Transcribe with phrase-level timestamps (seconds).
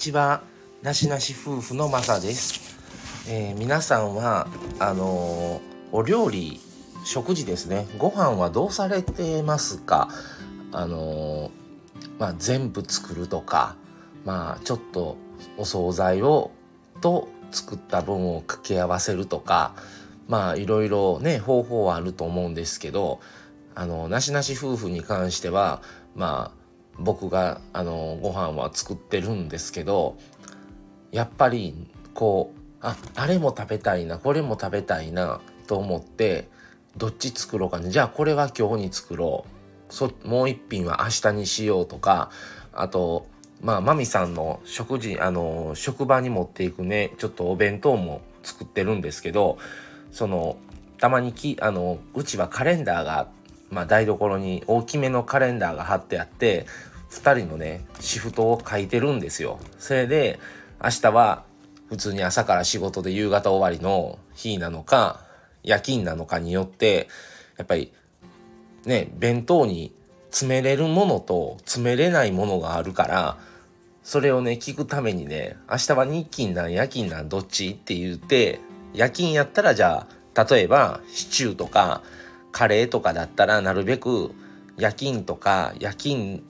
[0.00, 0.42] ちは
[0.80, 2.78] なしなし夫婦のまさです、
[3.28, 4.48] えー、皆さんは
[4.78, 5.60] あのー、
[5.92, 6.58] お料理
[7.04, 7.86] 食事ですね。
[7.98, 10.08] ご飯はどうされてますか？
[10.72, 11.50] あのー、
[12.18, 13.76] まあ、全部作るとか
[14.24, 15.18] まあちょっと
[15.58, 16.50] お惣菜を
[17.02, 19.74] と作った分を掛け合わせるとか
[20.28, 23.20] まあいろいろね方法はあると思うんですけど
[23.74, 25.82] あのなしなし夫婦に関しては
[26.14, 26.59] まあ
[27.00, 30.16] 僕があのご飯は作ってるんですけど
[31.12, 31.74] やっぱり
[32.14, 36.48] こうああれも食べたいなこれも食べたいなと思って
[36.96, 37.90] どっち作ろうかね。
[37.90, 39.92] じゃあこれは今日に作ろう。
[39.92, 42.30] そもう一品は明日にしようとか
[42.72, 43.26] あと
[43.60, 49.58] まあマミさんの食事あの職場に持っていくねちょっとお弁当も作ってるんですけど
[50.12, 50.58] その
[50.98, 53.28] たまにきあのうちはカレンダーが
[53.70, 56.66] まあ、台所に大きめのカレンダーが貼ってあって
[57.10, 59.58] 2人のねシフトを書いてるんですよ。
[59.78, 60.38] それで
[60.82, 61.44] 明日は
[61.88, 65.20] 普通に朝から仕事で夕方終わりの日なのか
[65.62, 67.08] 夜勤なのかによって
[67.56, 67.92] やっぱり
[68.86, 69.92] ね弁当に
[70.30, 73.38] 詰めれるものと詰めれないものがあるから
[74.02, 78.60] それをね聞くためにね明日は日勤なん夜勤なんどっちって言って
[78.94, 82.02] 夜勤やったらじゃあ例えばシチューとか
[82.52, 84.32] カレーとかだったらなるべく
[84.78, 86.42] 夜勤とか夜勤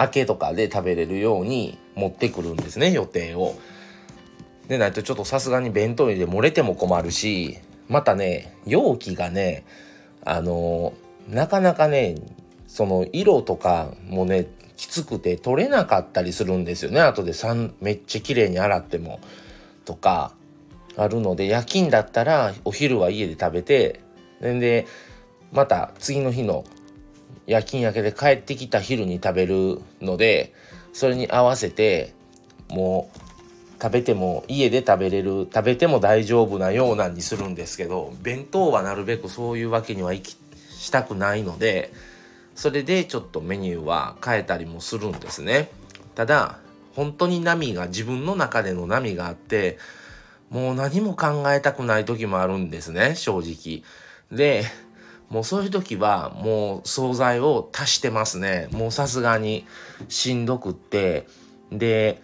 [0.00, 3.54] 明けとかで食べれるように持ってくるんですね予定を。
[4.68, 9.64] でないとちょっとさすがに弁当入れ漏れても困るしまたね容器がね
[10.24, 10.92] あの
[11.28, 12.14] なかなかね
[12.68, 19.18] その色とかもねきつくて取れなかったりするんですよね後で3めっちゃ綺麗に洗っても
[19.84, 20.32] とか
[20.96, 24.00] あるので夜勤だったらお昼は家で食べて
[24.40, 24.86] で
[25.52, 26.64] また次の日の
[27.50, 30.54] 夜勤明けで帰ってきた昼に食べるので
[30.92, 32.14] それに合わせて
[32.68, 40.36] もう食べても家で食べれる食べても大丈夫なようなにするんですけど弁当はなるべくそういうわけにはいき
[40.78, 41.92] したくないので
[42.54, 45.70] それでちょっとメニューは変えたりもするんですね。
[46.14, 46.58] ただ
[46.94, 49.76] 本当に波が自分の中での波があって
[50.50, 53.82] もう何も考えたくない時もあるんですね正直。
[54.30, 54.64] で、
[55.30, 58.68] もうそういう時はもう惣菜を足してますね。
[58.72, 59.64] もうさすがに
[60.08, 61.28] しんどくって。
[61.70, 62.20] で、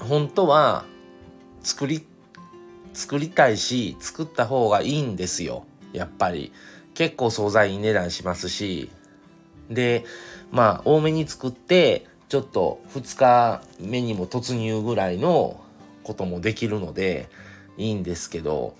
[0.00, 0.84] 本当は
[1.62, 2.06] 作り、
[2.92, 5.64] 作りたいし、作った方がいいんですよ。
[5.92, 6.52] やっぱり。
[6.92, 8.90] 結構惣菜いい値段しますし。
[9.70, 10.04] で、
[10.50, 15.58] まあ多めに作って、ちょっと2日目にも突入ぐらいの
[16.02, 17.30] こともできるので
[17.78, 18.74] いいんですけど、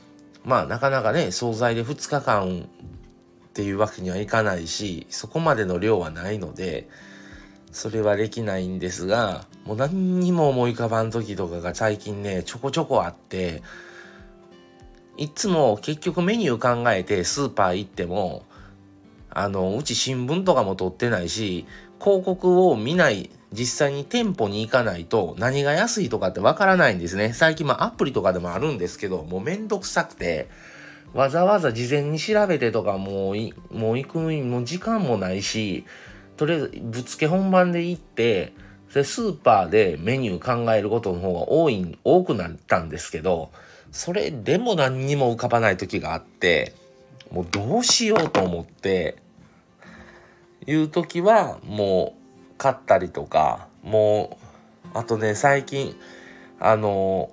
[0.45, 2.69] まあなかなかね惣菜で2日間
[3.49, 6.89] っていうわけにはいかないしそこまでの量はないので
[7.73, 13.63] それはできないんですがもう何にも思い浮かばん時とかが最近ねちょこちょこあって
[15.17, 18.45] いつも結局メニュー考えてスーパー行っても
[19.31, 21.67] あのうち新聞とかも撮ってないし
[22.01, 27.33] 広告を見ない実際に店舗に行かないと何が安いとかってわからないんですね。
[27.33, 30.49] 最近まあアプリとかでもあるんですけど、もうめんどくさくて、
[31.15, 33.37] わざわざ事前に調べてとかもう
[33.75, 35.85] もう行くもう時間もないし、
[36.37, 38.53] とりあえずぶつけ本番で行って、
[38.91, 43.51] それスーパーでメニュー考えることの方が多い、多くなったんですけど、
[43.93, 46.75] それでも何にも浮かばない時があって、
[47.31, 49.17] もうどうしようと思って、
[50.67, 52.18] いう時はもう
[52.59, 54.39] 買ったりとかも
[54.95, 55.97] うあとね最近
[56.61, 57.31] あの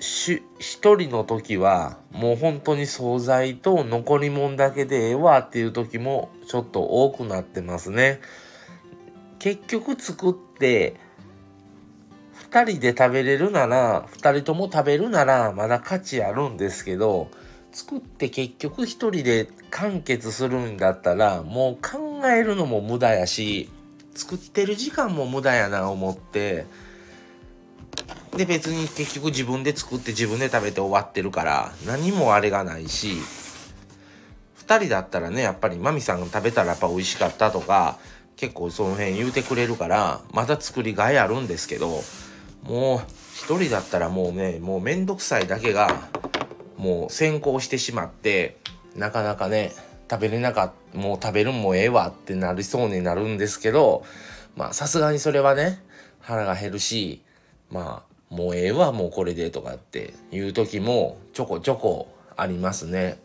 [0.00, 8.20] し一人の時はもう本当に惣菜と残り物だけでええわっていう時もちょっと多くなってますね。
[9.38, 10.96] 結局作って
[12.50, 17.28] 2人で食べれるなら2人とも食べるならまだ価値あるんですけど
[17.72, 23.70] 作って結局一人で完結するんだったらもう考えるのも無駄やし
[24.14, 26.66] 作ってる時間も無駄やな思って。
[28.36, 33.18] で別に結局自分で作って自分で食べて終わってるから何もあれがないし
[34.66, 37.98] 2人だったらねやっぱりマミさんが食べたらやっぱ美味しかったとか
[38.36, 41.88] 結構その辺言うてくれるからまた作りがいあるんですけど
[42.62, 46.08] もう1人だったらもうねもうめんどくさいだけが
[46.78, 48.56] もう先行してしまって
[48.96, 49.72] なかなかね
[50.12, 54.04] 食べれなかったもう食べるんもええわってなりそうになるんですけど
[54.56, 55.82] まあさすがにそれはね
[56.20, 57.22] 腹が減るし
[57.70, 63.16] まあもうええわもうこれでとかっていう時もちょこちょこありますね。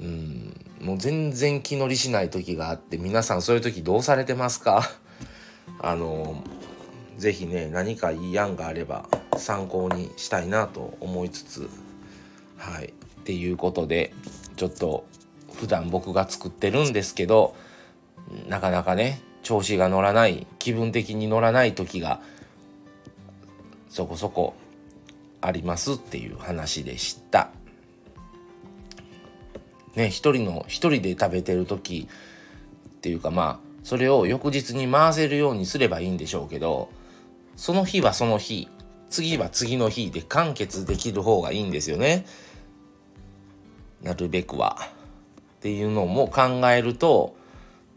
[0.00, 4.90] うんもう全然気乗りしない時があって皆さんそういう時どうされてますか？
[5.80, 6.42] あの
[7.18, 11.68] 是非ね何かいい案があれば参考にしたいなと思いつつ
[12.56, 12.90] はいっ
[13.24, 14.14] ていうことで
[14.56, 15.04] ちょっと
[15.64, 17.56] 普段僕が作ってるんですけど
[18.48, 22.20] なかなかね調子が乗らない気分的に乗らない時が
[23.88, 24.52] そこそこ
[25.40, 27.48] ありますっていう話でした。
[29.94, 32.06] ね一人の一人で食べてる時
[32.86, 36.90] っていうかまあそれを翌日に回せるようにすればいいんでしょうけど
[37.56, 38.68] その日はその日
[39.08, 42.26] 次は次の日で完結できる方がいいんですよね。
[44.02, 44.76] なるべくは。
[45.64, 47.34] っていうのも考えると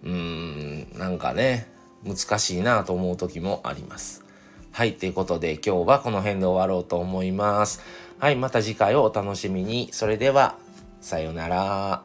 [0.02, 1.70] うーんなんかね
[2.06, 4.24] 難しいなと思う時もあります。
[4.72, 7.82] はい、ということで今日はこの辺で終わろうと思います。
[8.20, 9.90] はい、また次回をお楽しみに。
[9.92, 10.56] それでは、
[11.02, 12.04] さようなら。